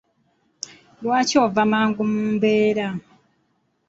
[1.01, 2.87] Lwaki ova mangu mu mbeera?